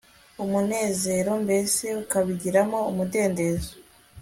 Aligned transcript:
umunezero 0.43 1.31
mbese 1.43 1.85
ukabigiramo 2.01 2.79
umudendezo 2.91 3.71